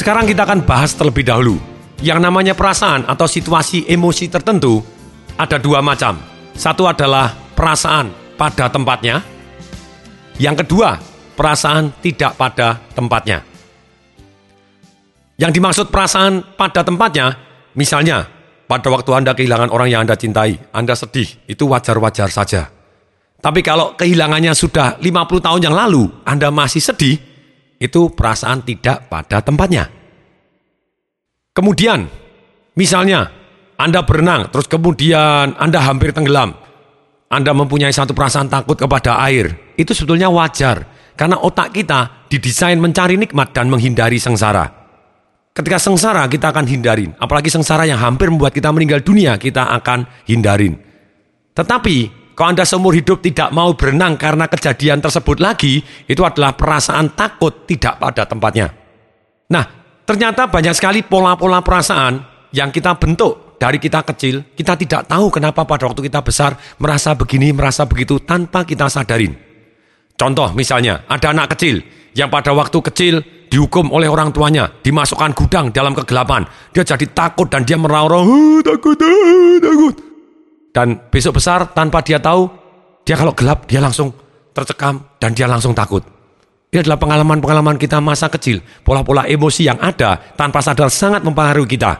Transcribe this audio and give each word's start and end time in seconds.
Sekarang 0.00 0.24
kita 0.24 0.48
akan 0.48 0.64
bahas 0.64 0.96
terlebih 0.96 1.28
dahulu. 1.28 1.60
Yang 2.00 2.24
namanya 2.24 2.56
perasaan 2.56 3.04
atau 3.04 3.28
situasi 3.28 3.84
emosi 3.84 4.32
tertentu 4.32 4.80
ada 5.36 5.60
dua 5.60 5.84
macam. 5.84 6.16
Satu 6.56 6.88
adalah 6.88 7.36
perasaan 7.52 8.08
pada 8.40 8.72
tempatnya. 8.72 9.20
Yang 10.40 10.64
kedua, 10.64 10.96
perasaan 11.36 11.92
tidak 12.00 12.32
pada 12.40 12.80
tempatnya. 12.96 13.44
Yang 15.36 15.60
dimaksud 15.60 15.86
perasaan 15.92 16.48
pada 16.56 16.80
tempatnya, 16.80 17.36
misalnya 17.76 18.24
pada 18.64 18.88
waktu 18.88 19.12
Anda 19.12 19.36
kehilangan 19.36 19.68
orang 19.68 19.92
yang 19.92 20.08
Anda 20.08 20.16
cintai, 20.16 20.56
Anda 20.72 20.96
sedih, 20.96 21.28
itu 21.44 21.68
wajar-wajar 21.68 22.32
saja. 22.32 22.72
Tapi 23.36 23.60
kalau 23.60 23.92
kehilangannya 24.00 24.56
sudah 24.56 24.96
50 24.96 25.44
tahun 25.44 25.60
yang 25.60 25.76
lalu, 25.76 26.08
Anda 26.24 26.48
masih 26.48 26.80
sedih, 26.80 27.29
itu 27.80 28.12
perasaan 28.12 28.60
tidak 28.60 29.08
pada 29.08 29.40
tempatnya. 29.40 29.88
Kemudian, 31.56 32.06
misalnya 32.76 33.32
Anda 33.80 34.04
berenang, 34.04 34.52
terus 34.52 34.68
kemudian 34.68 35.56
Anda 35.56 35.80
hampir 35.80 36.12
tenggelam. 36.12 36.52
Anda 37.32 37.56
mempunyai 37.56 37.90
satu 37.90 38.12
perasaan 38.12 38.52
takut 38.52 38.76
kepada 38.76 39.16
air. 39.24 39.74
Itu 39.80 39.96
sebetulnya 39.96 40.28
wajar, 40.28 40.84
karena 41.16 41.40
otak 41.40 41.72
kita 41.72 42.28
didesain 42.28 42.76
mencari 42.76 43.16
nikmat 43.16 43.56
dan 43.56 43.72
menghindari 43.72 44.20
sengsara. 44.20 44.68
Ketika 45.50 45.82
sengsara 45.82 46.28
kita 46.30 46.52
akan 46.54 46.68
hindarin, 46.68 47.10
apalagi 47.18 47.50
sengsara 47.50 47.88
yang 47.88 47.98
hampir 47.98 48.30
membuat 48.30 48.54
kita 48.54 48.70
meninggal 48.70 49.02
dunia, 49.02 49.34
kita 49.40 49.72
akan 49.82 50.06
hindarin. 50.28 50.78
Tetapi, 51.56 52.19
kalau 52.40 52.56
Anda 52.56 52.64
seumur 52.64 52.96
hidup 52.96 53.20
tidak 53.20 53.52
mau 53.52 53.76
berenang 53.76 54.16
karena 54.16 54.48
kejadian 54.48 55.04
tersebut 55.04 55.44
lagi, 55.44 55.84
itu 56.08 56.24
adalah 56.24 56.56
perasaan 56.56 57.12
takut 57.12 57.68
tidak 57.68 58.00
pada 58.00 58.24
tempatnya. 58.24 58.72
Nah, 59.52 59.80
Ternyata 60.10 60.50
banyak 60.50 60.74
sekali 60.74 61.06
pola-pola 61.06 61.62
perasaan 61.62 62.18
yang 62.50 62.74
kita 62.74 62.98
bentuk 62.98 63.62
dari 63.62 63.78
kita 63.78 64.02
kecil, 64.02 64.42
kita 64.58 64.74
tidak 64.74 65.06
tahu 65.06 65.30
kenapa 65.30 65.62
pada 65.62 65.86
waktu 65.86 66.10
kita 66.10 66.18
besar 66.18 66.58
merasa 66.82 67.14
begini, 67.14 67.54
merasa 67.54 67.86
begitu 67.86 68.18
tanpa 68.18 68.66
kita 68.66 68.90
sadarin. 68.90 69.30
Contoh 70.18 70.50
misalnya, 70.50 71.06
ada 71.06 71.30
anak 71.30 71.54
kecil 71.54 71.78
yang 72.18 72.26
pada 72.26 72.50
waktu 72.50 72.82
kecil 72.90 73.22
dihukum 73.54 73.94
oleh 73.94 74.10
orang 74.10 74.34
tuanya, 74.34 74.66
dimasukkan 74.82 75.30
gudang 75.30 75.70
dalam 75.70 75.94
kegelapan. 75.94 76.42
Dia 76.74 76.82
jadi 76.82 77.06
takut 77.14 77.46
dan 77.46 77.62
dia 77.62 77.78
meraung 77.78 78.10
oh, 78.10 78.58
takut, 78.66 78.98
oh, 78.98 79.62
takut. 79.62 80.09
Dan 80.70 81.10
besok 81.10 81.42
besar 81.42 81.74
tanpa 81.74 82.02
dia 82.02 82.22
tahu, 82.22 82.46
dia 83.02 83.18
kalau 83.18 83.34
gelap 83.34 83.66
dia 83.66 83.82
langsung 83.82 84.14
tercekam 84.54 85.18
dan 85.18 85.34
dia 85.34 85.50
langsung 85.50 85.74
takut. 85.74 86.02
Ini 86.70 86.86
adalah 86.86 87.02
pengalaman-pengalaman 87.02 87.74
kita 87.82 87.98
masa 87.98 88.30
kecil, 88.30 88.62
pola-pola 88.86 89.26
emosi 89.26 89.66
yang 89.66 89.82
ada 89.82 90.14
tanpa 90.38 90.62
sadar 90.62 90.86
sangat 90.86 91.26
mempengaruhi 91.26 91.66
kita. 91.66 91.92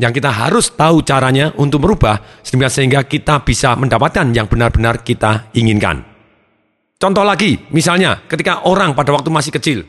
Yang 0.00 0.18
kita 0.18 0.30
harus 0.32 0.72
tahu 0.72 1.04
caranya 1.04 1.52
untuk 1.60 1.84
merubah 1.84 2.18
sehingga 2.42 3.04
kita 3.04 3.44
bisa 3.44 3.76
mendapatkan 3.76 4.26
yang 4.32 4.48
benar-benar 4.48 5.04
kita 5.04 5.52
inginkan. 5.52 6.02
Contoh 6.96 7.20
lagi, 7.20 7.68
misalnya 7.68 8.24
ketika 8.24 8.64
orang 8.64 8.96
pada 8.96 9.12
waktu 9.12 9.28
masih 9.28 9.52
kecil, 9.52 9.84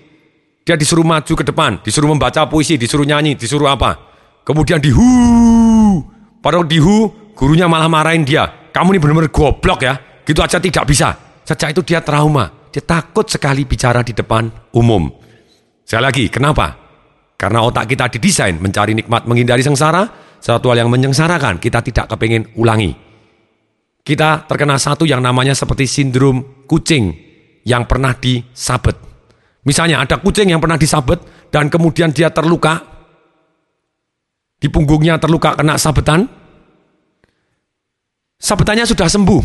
dia 0.67 0.75
disuruh 0.75 1.07
maju 1.07 1.33
ke 1.33 1.45
depan, 1.47 1.79
disuruh 1.79 2.11
membaca 2.11 2.43
puisi, 2.51 2.75
disuruh 2.75 3.07
nyanyi, 3.07 3.39
disuruh 3.39 3.71
apa. 3.71 3.95
Kemudian 4.43 4.83
dihu, 4.83 6.03
pada 6.43 6.59
dihu, 6.67 7.09
gurunya 7.35 7.67
malah 7.69 7.91
marahin 7.91 8.23
dia. 8.23 8.71
Kamu 8.71 8.95
ini 8.95 8.99
benar-benar 8.99 9.31
goblok 9.31 9.83
ya, 9.83 10.23
gitu 10.23 10.39
aja 10.41 10.57
tidak 10.57 10.87
bisa. 10.87 11.13
Sejak 11.45 11.77
itu 11.77 11.85
dia 11.85 12.01
trauma 12.01 12.65
dia 12.75 12.83
takut 12.83 13.23
sekali 13.23 13.63
bicara 13.63 14.03
di 14.03 14.11
depan 14.11 14.51
umum. 14.75 15.07
Sekali 15.87 16.03
lagi, 16.03 16.25
kenapa? 16.27 16.75
Karena 17.39 17.63
otak 17.63 17.87
kita 17.87 18.11
didesain 18.11 18.59
mencari 18.59 18.91
nikmat 18.91 19.23
menghindari 19.23 19.63
sengsara, 19.63 20.03
satu 20.43 20.75
hal 20.75 20.83
yang 20.83 20.91
menyengsarakan 20.91 21.63
kita 21.63 21.79
tidak 21.79 22.11
kepingin 22.11 22.51
ulangi. 22.59 22.91
Kita 24.03 24.43
terkena 24.43 24.75
satu 24.75 25.07
yang 25.07 25.23
namanya 25.23 25.55
seperti 25.55 25.87
sindrom 25.87 26.67
kucing 26.67 27.15
yang 27.63 27.87
pernah 27.87 28.11
disabet. 28.11 28.99
Misalnya 29.63 30.03
ada 30.03 30.19
kucing 30.19 30.51
yang 30.51 30.59
pernah 30.59 30.75
disabet 30.75 31.23
dan 31.47 31.71
kemudian 31.71 32.11
dia 32.11 32.27
terluka, 32.27 32.83
di 34.59 34.67
punggungnya 34.67 35.15
terluka 35.15 35.55
kena 35.55 35.79
sabetan, 35.79 36.27
sabetannya 38.39 38.85
sudah 38.85 39.07
sembuh, 39.07 39.43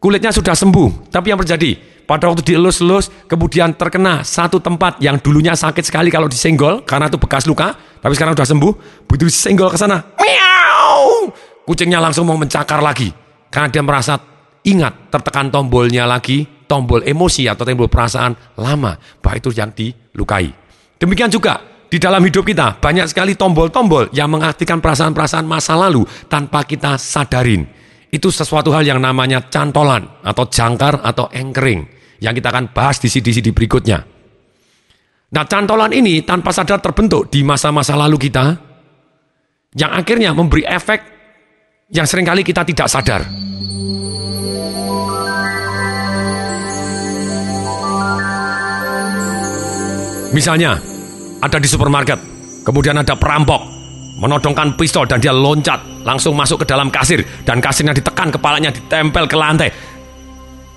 kulitnya 0.00 0.32
sudah 0.32 0.56
sembuh, 0.56 1.12
tapi 1.12 1.32
yang 1.32 1.40
terjadi 1.44 1.76
pada 2.04 2.28
waktu 2.28 2.44
dielus-elus 2.44 3.28
kemudian 3.28 3.72
terkena 3.76 4.20
satu 4.20 4.60
tempat 4.60 5.00
yang 5.00 5.16
dulunya 5.16 5.56
sakit 5.56 5.80
sekali 5.80 6.12
kalau 6.12 6.28
disenggol 6.28 6.84
karena 6.84 7.08
itu 7.08 7.16
bekas 7.16 7.48
luka, 7.48 7.76
tapi 8.00 8.12
sekarang 8.16 8.36
sudah 8.36 8.48
sembuh, 8.48 8.72
begitu 9.08 9.32
disenggol 9.32 9.72
ke 9.72 9.78
sana, 9.80 10.00
miau, 10.20 11.32
kucingnya 11.64 12.00
langsung 12.00 12.28
mau 12.28 12.36
mencakar 12.36 12.84
lagi 12.84 13.08
karena 13.48 13.68
dia 13.72 13.82
merasa 13.84 14.20
ingat 14.64 15.12
tertekan 15.12 15.52
tombolnya 15.52 16.08
lagi, 16.08 16.44
tombol 16.64 17.04
emosi 17.04 17.48
atau 17.48 17.64
tombol 17.68 17.88
perasaan 17.88 18.32
lama 18.56 18.96
bahwa 19.20 19.36
itu 19.36 19.52
yang 19.52 19.70
dilukai. 19.72 20.48
Demikian 20.96 21.28
juga 21.28 21.60
di 21.92 22.00
dalam 22.00 22.24
hidup 22.24 22.42
kita 22.42 22.80
banyak 22.80 23.06
sekali 23.06 23.36
tombol-tombol 23.38 24.10
yang 24.16 24.26
mengaktifkan 24.32 24.80
perasaan-perasaan 24.80 25.46
masa 25.46 25.76
lalu 25.78 26.02
tanpa 26.26 26.64
kita 26.66 26.98
sadarin. 26.98 27.83
Itu 28.14 28.30
sesuatu 28.30 28.70
hal 28.70 28.86
yang 28.86 29.02
namanya 29.02 29.50
cantolan 29.50 30.22
atau 30.22 30.46
jangkar 30.46 31.02
atau 31.02 31.26
anchoring 31.34 31.82
yang 32.22 32.30
kita 32.30 32.54
akan 32.54 32.70
bahas 32.70 33.02
di 33.02 33.10
CD-CD 33.10 33.50
berikutnya. 33.50 33.98
Nah, 35.34 35.44
cantolan 35.50 35.90
ini 35.90 36.22
tanpa 36.22 36.54
sadar 36.54 36.78
terbentuk 36.78 37.26
di 37.26 37.42
masa-masa 37.42 37.98
lalu 37.98 38.30
kita 38.30 38.54
yang 39.74 39.90
akhirnya 39.90 40.30
memberi 40.30 40.62
efek 40.62 41.02
yang 41.90 42.06
sering 42.06 42.22
kali 42.22 42.46
kita 42.46 42.62
tidak 42.62 42.86
sadar. 42.86 43.26
Misalnya, 50.30 50.78
ada 51.42 51.58
di 51.58 51.66
supermarket, 51.66 52.18
kemudian 52.62 52.94
ada 52.94 53.18
perampok, 53.18 53.73
menodongkan 54.14 54.78
pistol 54.78 55.04
dan 55.04 55.18
dia 55.18 55.34
loncat 55.34 55.82
langsung 56.06 56.38
masuk 56.38 56.62
ke 56.62 56.66
dalam 56.70 56.88
kasir 56.90 57.22
dan 57.42 57.58
kasirnya 57.58 57.94
ditekan 57.94 58.30
kepalanya 58.30 58.70
ditempel 58.70 59.26
ke 59.26 59.36
lantai. 59.36 59.68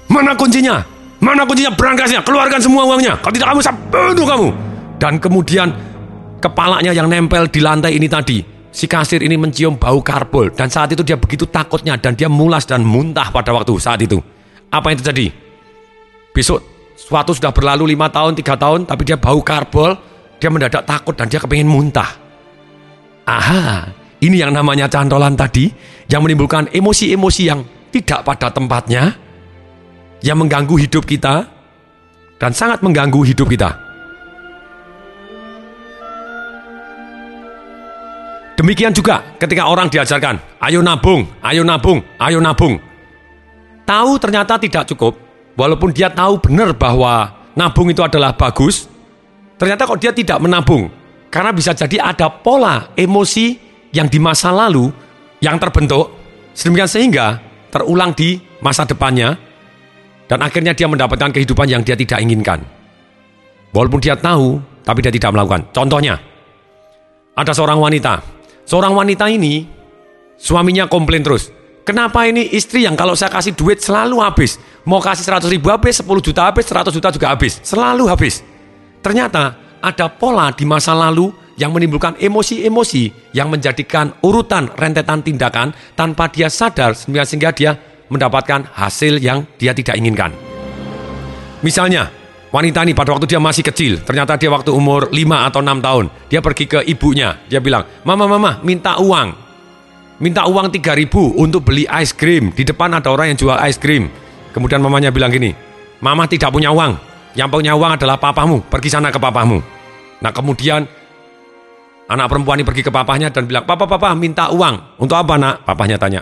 Mana 0.10 0.34
kuncinya? 0.34 0.82
Mana 1.22 1.44
kuncinya 1.46 1.74
berangkasnya? 1.74 2.24
Keluarkan 2.24 2.60
semua 2.62 2.88
uangnya. 2.88 3.20
Kalau 3.22 3.34
tidak 3.34 3.48
kamu 3.54 3.62
saya 3.62 3.76
bunuh 3.92 4.26
kamu. 4.26 4.48
Dan 4.98 5.14
kemudian 5.22 5.68
kepalanya 6.42 6.90
yang 6.94 7.06
nempel 7.06 7.46
di 7.46 7.62
lantai 7.62 7.94
ini 7.94 8.10
tadi, 8.10 8.42
si 8.74 8.90
kasir 8.90 9.22
ini 9.22 9.38
mencium 9.38 9.78
bau 9.78 10.02
karbol 10.02 10.50
dan 10.54 10.74
saat 10.74 10.90
itu 10.94 11.06
dia 11.06 11.18
begitu 11.18 11.46
takutnya 11.46 11.98
dan 11.98 12.18
dia 12.18 12.26
mulas 12.26 12.66
dan 12.66 12.82
muntah 12.82 13.30
pada 13.30 13.54
waktu 13.54 13.78
saat 13.78 14.02
itu. 14.02 14.18
Apa 14.74 14.90
yang 14.90 15.00
terjadi? 15.02 15.30
Besok 16.34 16.62
suatu 16.98 17.32
sudah 17.38 17.54
berlalu 17.54 17.94
lima 17.94 18.10
tahun, 18.10 18.34
tiga 18.34 18.58
tahun, 18.58 18.90
tapi 18.90 19.06
dia 19.06 19.18
bau 19.22 19.40
karbol, 19.46 19.94
dia 20.42 20.50
mendadak 20.50 20.84
takut 20.84 21.14
dan 21.14 21.30
dia 21.30 21.38
kepingin 21.38 21.70
muntah. 21.70 22.27
Aha, 23.28 23.92
ini 24.24 24.40
yang 24.40 24.56
namanya 24.56 24.88
cantolan 24.88 25.36
tadi 25.36 25.68
yang 26.08 26.24
menimbulkan 26.24 26.72
emosi-emosi 26.72 27.44
yang 27.44 27.60
tidak 27.92 28.24
pada 28.24 28.48
tempatnya, 28.56 29.20
yang 30.24 30.40
mengganggu 30.40 30.80
hidup 30.80 31.04
kita 31.04 31.44
dan 32.40 32.52
sangat 32.56 32.80
mengganggu 32.80 33.20
hidup 33.28 33.52
kita. 33.52 33.76
Demikian 38.58 38.96
juga 38.96 39.22
ketika 39.38 39.68
orang 39.68 39.92
diajarkan, 39.92 40.40
ayo 40.64 40.80
nabung, 40.80 41.28
ayo 41.44 41.62
nabung, 41.68 42.00
ayo 42.18 42.40
nabung. 42.40 42.80
Tahu 43.84 44.12
ternyata 44.24 44.56
tidak 44.56 44.88
cukup, 44.90 45.20
walaupun 45.60 45.92
dia 45.92 46.10
tahu 46.10 46.40
benar 46.42 46.72
bahwa 46.74 47.44
nabung 47.60 47.92
itu 47.92 48.02
adalah 48.02 48.34
bagus, 48.34 48.88
ternyata 49.60 49.86
kok 49.86 50.00
dia 50.02 50.10
tidak 50.10 50.42
menabung, 50.42 50.90
karena 51.28 51.52
bisa 51.52 51.76
jadi 51.76 52.00
ada 52.02 52.32
pola 52.32 52.92
emosi 52.96 53.58
yang 53.92 54.08
di 54.08 54.20
masa 54.20 54.52
lalu 54.52 54.90
yang 55.44 55.60
terbentuk 55.60 56.12
sedemikian 56.56 56.90
sehingga 56.90 57.38
terulang 57.70 58.16
di 58.16 58.40
masa 58.64 58.88
depannya 58.88 59.38
dan 60.28 60.44
akhirnya 60.44 60.76
dia 60.76 60.92
mendapatkan 60.92 61.32
kehidupan 61.32 61.72
yang 61.72 61.82
dia 61.88 61.96
tidak 61.96 62.20
inginkan. 62.20 62.60
Walaupun 63.72 64.00
dia 64.04 64.20
tahu, 64.20 64.60
tapi 64.84 65.00
dia 65.00 65.12
tidak 65.12 65.32
melakukan. 65.32 65.72
Contohnya, 65.72 66.20
ada 67.36 67.52
seorang 67.56 67.80
wanita. 67.80 68.20
Seorang 68.68 68.92
wanita 68.92 69.32
ini, 69.32 69.64
suaminya 70.36 70.92
komplain 70.92 71.24
terus. 71.24 71.52
Kenapa 71.88 72.28
ini 72.28 72.52
istri 72.52 72.84
yang 72.84 73.00
kalau 73.00 73.16
saya 73.16 73.32
kasih 73.32 73.56
duit 73.56 73.80
selalu 73.80 74.20
habis. 74.20 74.60
Mau 74.84 75.00
kasih 75.00 75.24
100 75.24 75.48
ribu 75.48 75.72
habis, 75.72 76.04
10 76.04 76.20
juta 76.20 76.52
habis, 76.52 76.68
100 76.68 76.92
juta 76.92 77.08
juga 77.16 77.32
habis. 77.32 77.64
Selalu 77.64 78.12
habis. 78.12 78.44
Ternyata 79.00 79.56
ada 79.88 80.12
pola 80.12 80.52
di 80.52 80.68
masa 80.68 80.92
lalu 80.92 81.32
yang 81.58 81.74
menimbulkan 81.74 82.20
emosi-emosi 82.20 83.34
yang 83.34 83.50
menjadikan 83.50 84.14
urutan 84.22 84.70
rentetan 84.78 85.26
tindakan 85.26 85.74
tanpa 85.98 86.30
dia 86.30 86.52
sadar 86.52 86.94
sehingga 86.94 87.50
dia 87.56 87.80
mendapatkan 88.12 88.68
hasil 88.76 89.20
yang 89.24 89.44
dia 89.58 89.74
tidak 89.74 89.98
inginkan. 89.98 90.32
Misalnya, 91.66 92.14
wanita 92.54 92.86
ini 92.86 92.94
pada 92.94 93.18
waktu 93.18 93.26
dia 93.26 93.42
masih 93.42 93.66
kecil, 93.66 94.06
ternyata 94.06 94.38
dia 94.38 94.54
waktu 94.54 94.70
umur 94.70 95.10
5 95.10 95.50
atau 95.50 95.60
6 95.60 95.82
tahun, 95.82 96.06
dia 96.30 96.40
pergi 96.40 96.66
ke 96.70 96.80
ibunya, 96.86 97.42
dia 97.50 97.58
bilang, 97.58 97.84
"Mama, 98.06 98.30
mama, 98.30 98.62
minta 98.62 99.02
uang." 99.02 99.50
Minta 100.18 100.50
uang 100.50 100.74
3000 100.74 101.30
untuk 101.38 101.62
beli 101.62 101.86
ice 101.86 102.14
cream. 102.14 102.50
Di 102.50 102.66
depan 102.66 102.90
ada 102.90 103.14
orang 103.14 103.34
yang 103.34 103.38
jual 103.38 103.58
ice 103.70 103.78
cream. 103.78 104.10
Kemudian 104.50 104.82
mamanya 104.82 105.14
bilang 105.14 105.30
gini, 105.30 105.54
"Mama 106.02 106.26
tidak 106.26 106.50
punya 106.50 106.74
uang. 106.74 106.98
Yang 107.38 107.50
punya 107.54 107.78
uang 107.78 108.02
adalah 108.02 108.18
papamu. 108.18 108.66
Pergi 108.66 108.90
sana 108.90 109.14
ke 109.14 109.22
papamu." 109.22 109.77
Nah, 110.22 110.32
kemudian 110.34 110.82
anak 112.08 112.28
perempuan 112.32 112.58
ini 112.62 112.66
pergi 112.66 112.84
ke 112.86 112.92
papahnya 112.92 113.30
dan 113.30 113.46
bilang, 113.46 113.68
"Papa, 113.68 113.86
papa, 113.86 114.16
minta 114.18 114.50
uang." 114.50 114.98
Untuk 115.02 115.18
apa, 115.20 115.38
Nak? 115.38 115.68
Papahnya 115.68 116.00
tanya. 116.02 116.22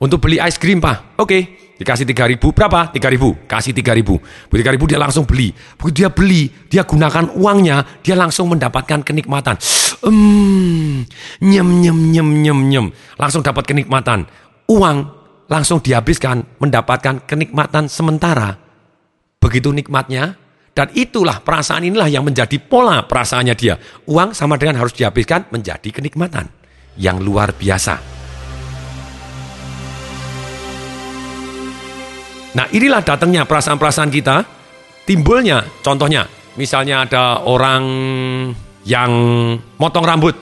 Untuk 0.00 0.20
beli 0.20 0.36
ice 0.42 0.58
cream, 0.60 0.82
Pak. 0.82 1.20
Oke. 1.20 1.64
Dikasih 1.74 2.06
3 2.06 2.30
ribu, 2.30 2.54
berapa? 2.54 2.86
3 2.94 3.10
ribu. 3.10 3.34
Kasih 3.50 3.74
3 3.74 3.90
ribu. 3.98 4.22
3 4.46 4.70
ribu 4.70 4.86
dia 4.86 4.94
langsung 4.94 5.26
beli. 5.26 5.50
Begitu 5.74 6.06
dia 6.06 6.08
beli, 6.12 6.46
dia 6.70 6.86
gunakan 6.86 7.34
uangnya, 7.34 7.82
dia 7.98 8.14
langsung 8.14 8.46
mendapatkan 8.46 9.02
kenikmatan. 9.02 9.58
Hmm, 10.06 11.02
nyem, 11.42 11.68
nyem, 11.82 11.98
nyem, 12.14 12.28
nyem, 12.46 12.58
nyem. 12.70 12.86
Langsung 13.18 13.42
dapat 13.42 13.66
kenikmatan. 13.66 14.22
Uang 14.70 15.10
langsung 15.50 15.82
dihabiskan, 15.82 16.46
mendapatkan 16.62 17.26
kenikmatan 17.26 17.90
sementara. 17.90 18.54
Begitu 19.42 19.74
nikmatnya, 19.74 20.38
dan 20.74 20.90
itulah 20.92 21.38
perasaan 21.38 21.86
inilah 21.86 22.10
yang 22.10 22.26
menjadi 22.26 22.58
pola 22.58 23.06
perasaannya 23.06 23.54
dia. 23.54 23.78
Uang 24.10 24.34
sama 24.34 24.58
dengan 24.58 24.82
harus 24.82 24.90
dihabiskan 24.92 25.46
menjadi 25.54 25.86
kenikmatan 25.94 26.50
yang 26.98 27.22
luar 27.22 27.54
biasa. 27.54 27.94
Nah 32.54 32.66
inilah 32.70 33.02
datangnya 33.02 33.46
perasaan-perasaan 33.46 34.10
kita, 34.14 34.46
timbulnya 35.06 35.62
contohnya, 35.82 36.26
misalnya 36.54 37.06
ada 37.06 37.42
orang 37.46 37.82
yang 38.86 39.10
motong 39.78 40.06
rambut. 40.06 40.34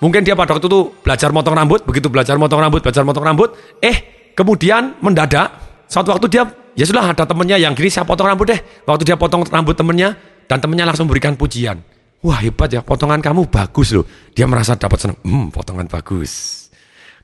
Mungkin 0.00 0.24
dia 0.24 0.32
pada 0.32 0.56
waktu 0.56 0.64
itu 0.64 0.92
belajar 1.04 1.28
motong 1.32 1.52
rambut, 1.52 1.84
begitu 1.84 2.08
belajar 2.08 2.40
motong 2.40 2.64
rambut, 2.64 2.80
belajar 2.80 3.04
motong 3.04 3.24
rambut, 3.24 3.52
eh 3.84 4.32
kemudian 4.32 4.96
mendadak, 5.04 5.69
suatu 5.90 6.14
waktu 6.14 6.30
dia, 6.30 6.46
ya 6.78 6.86
sudah 6.86 7.10
ada 7.10 7.26
temennya 7.26 7.58
yang 7.58 7.74
gini 7.74 7.90
saya 7.90 8.06
potong 8.06 8.30
rambut 8.30 8.46
deh. 8.54 8.60
Waktu 8.86 9.02
dia 9.02 9.18
potong 9.18 9.42
rambut 9.42 9.74
temennya, 9.74 10.14
dan 10.46 10.62
temennya 10.62 10.86
langsung 10.86 11.10
berikan 11.10 11.34
pujian. 11.34 11.82
Wah 12.22 12.38
hebat 12.38 12.70
ya, 12.70 12.86
potongan 12.86 13.18
kamu 13.18 13.50
bagus 13.50 13.90
loh. 13.90 14.06
Dia 14.30 14.46
merasa 14.46 14.78
dapat 14.78 15.02
senang, 15.02 15.18
hmm 15.26 15.50
potongan 15.50 15.90
bagus. 15.90 16.68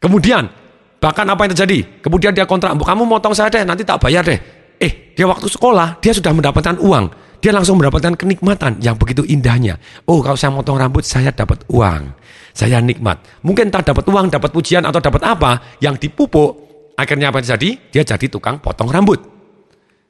Kemudian 0.03 0.67
Bahkan 0.97 1.27
apa 1.29 1.41
yang 1.45 1.53
terjadi? 1.53 1.79
Kemudian 2.01 2.33
dia 2.33 2.49
kontrak, 2.49 2.73
kamu 2.73 3.03
motong 3.05 3.37
saya 3.37 3.53
deh, 3.53 3.63
nanti 3.63 3.85
tak 3.85 4.01
bayar 4.01 4.25
deh. 4.25 4.41
Eh, 4.81 5.13
dia 5.15 5.29
waktu 5.29 5.49
sekolah, 5.49 6.01
dia 6.01 6.13
sudah 6.13 6.33
mendapatkan 6.33 6.81
uang. 6.81 7.39
Dia 7.39 7.53
langsung 7.53 7.77
mendapatkan 7.77 8.17
kenikmatan 8.17 8.81
yang 8.81 8.97
begitu 8.97 9.21
indahnya. 9.23 9.77
Oh, 10.09 10.25
kalau 10.25 10.35
saya 10.35 10.51
motong 10.51 10.81
rambut, 10.81 11.05
saya 11.05 11.31
dapat 11.31 11.63
uang. 11.69 12.17
Saya 12.57 12.81
nikmat. 12.81 13.21
Mungkin 13.45 13.69
tak 13.69 13.93
dapat 13.93 14.09
uang, 14.09 14.33
dapat 14.33 14.51
pujian, 14.51 14.83
atau 14.89 14.99
dapat 14.99 15.23
apa, 15.23 15.79
yang 15.85 16.01
dipupuk. 16.01 16.66
Akhirnya 16.97 17.29
apa 17.29 17.39
yang 17.41 17.47
terjadi? 17.53 17.71
Dia 17.93 18.03
jadi 18.03 18.27
tukang 18.33 18.59
potong 18.59 18.89
rambut. 18.89 19.21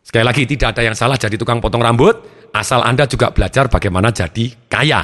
Sekali 0.06 0.22
lagi, 0.22 0.46
tidak 0.46 0.78
ada 0.78 0.86
yang 0.86 0.94
salah 0.94 1.18
jadi 1.18 1.34
tukang 1.34 1.58
potong 1.58 1.82
rambut, 1.82 2.14
asal 2.54 2.78
Anda 2.86 3.10
juga 3.10 3.34
belajar 3.34 3.66
bagaimana 3.66 4.14
jadi 4.14 4.54
kaya. 4.70 5.02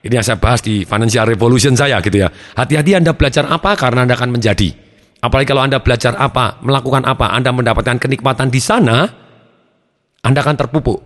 Ini 0.00 0.14
yang 0.16 0.24
saya 0.24 0.40
bahas 0.40 0.64
di 0.64 0.88
Financial 0.88 1.28
Revolution 1.28 1.76
saya 1.76 2.00
gitu 2.00 2.24
ya. 2.24 2.32
Hati-hati 2.32 2.96
Anda 2.96 3.12
belajar 3.12 3.44
apa 3.44 3.76
karena 3.76 4.08
Anda 4.08 4.16
akan 4.16 4.32
menjadi. 4.32 4.72
Apalagi 5.20 5.52
kalau 5.52 5.68
Anda 5.68 5.84
belajar 5.84 6.16
apa, 6.16 6.64
melakukan 6.64 7.04
apa, 7.04 7.34
Anda 7.34 7.52
mendapatkan 7.52 8.00
kenikmatan 8.00 8.48
di 8.48 8.60
sana, 8.62 9.04
Anda 10.24 10.40
akan 10.40 10.56
terpupuk. 10.64 10.98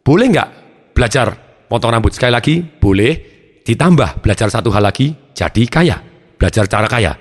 Boleh 0.00 0.26
nggak 0.32 0.48
belajar 0.96 1.34
potong 1.68 1.92
rambut? 1.92 2.16
Sekali 2.16 2.32
lagi, 2.32 2.62
boleh. 2.64 3.36
Ditambah 3.68 4.24
belajar 4.24 4.48
satu 4.48 4.72
hal 4.72 4.80
lagi, 4.80 5.12
jadi 5.36 5.62
kaya. 5.68 6.00
Belajar 6.40 6.64
cara 6.70 6.88
kaya. 6.88 7.12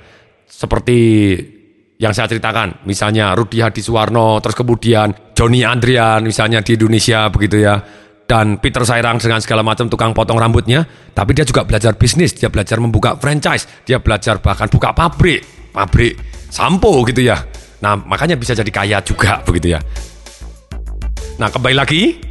Seperti 0.47 0.95
yang 1.97 2.13
saya 2.13 2.29
ceritakan, 2.29 2.85
misalnya 2.85 3.33
Rudi 3.33 3.57
Hadisuwarno, 3.57 4.37
terus 4.37 4.53
kemudian 4.53 5.33
Joni 5.33 5.65
Andrian, 5.65 6.21
misalnya 6.21 6.61
di 6.61 6.77
Indonesia 6.77 7.25
begitu 7.33 7.65
ya, 7.65 7.81
dan 8.29 8.61
Peter 8.61 8.85
Sairang 8.85 9.17
dengan 9.17 9.41
segala 9.41 9.65
macam 9.65 9.89
tukang 9.89 10.13
potong 10.13 10.37
rambutnya, 10.37 10.85
tapi 11.17 11.33
dia 11.33 11.41
juga 11.41 11.65
belajar 11.65 11.97
bisnis, 11.97 12.37
dia 12.37 12.53
belajar 12.53 12.77
membuka 12.77 13.17
franchise, 13.17 13.65
dia 13.81 13.97
belajar 13.97 14.37
bahkan 14.37 14.69
buka 14.69 14.93
pabrik, 14.93 15.41
pabrik 15.73 16.21
sampo 16.53 17.01
gitu 17.09 17.25
ya. 17.25 17.41
Nah, 17.81 17.97
makanya 17.97 18.37
bisa 18.37 18.53
jadi 18.53 18.69
kaya 18.69 19.01
juga 19.01 19.41
begitu 19.41 19.73
ya. 19.73 19.81
Nah, 21.41 21.49
kembali 21.49 21.75
lagi, 21.77 22.21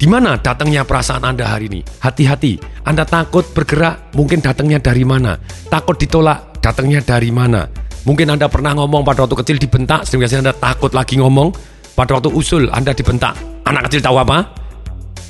di 0.00 0.06
mana 0.08 0.40
datangnya 0.40 0.84
perasaan 0.88 1.28
Anda 1.28 1.44
hari 1.52 1.68
ini? 1.68 1.80
Hati-hati, 2.00 2.56
Anda 2.88 3.04
takut 3.04 3.52
bergerak, 3.52 4.16
mungkin 4.16 4.40
datangnya 4.40 4.80
dari 4.80 5.04
mana? 5.04 5.36
Takut 5.68 5.96
ditolak, 6.00 6.60
datangnya 6.64 7.04
dari 7.04 7.28
mana? 7.28 7.83
Mungkin 8.04 8.28
Anda 8.28 8.52
pernah 8.52 8.76
ngomong 8.76 9.00
pada 9.00 9.24
waktu 9.24 9.36
kecil 9.40 9.56
dibentak, 9.56 10.04
sehingga 10.04 10.28
Anda 10.28 10.52
takut 10.52 10.92
lagi 10.92 11.16
ngomong. 11.16 11.52
Pada 11.96 12.20
waktu 12.20 12.28
usul, 12.36 12.68
Anda 12.68 12.92
dibentak. 12.92 13.64
Anak 13.64 13.88
kecil 13.88 14.04
tahu 14.04 14.20
apa? 14.20 14.44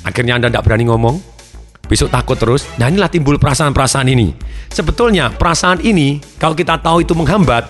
Akhirnya 0.03 0.35
Anda 0.35 0.51
tidak 0.51 0.67
berani 0.67 0.85
ngomong. 0.91 1.15
Besok 1.85 2.09
takut 2.11 2.35
terus. 2.35 2.65
Nah 2.81 2.89
inilah 2.89 3.07
timbul 3.07 3.37
perasaan-perasaan 3.37 4.09
ini. 4.09 4.33
Sebetulnya 4.73 5.31
perasaan 5.31 5.79
ini, 5.85 6.19
kalau 6.41 6.57
kita 6.57 6.81
tahu 6.81 7.05
itu 7.05 7.13
menghambat, 7.15 7.69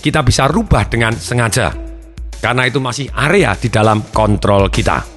kita 0.00 0.22
bisa 0.24 0.48
rubah 0.48 0.86
dengan 0.88 1.12
sengaja. 1.12 1.74
Karena 2.40 2.66
itu 2.66 2.78
masih 2.82 3.06
area 3.12 3.54
di 3.58 3.68
dalam 3.68 4.02
kontrol 4.10 4.66
kita. 4.72 5.11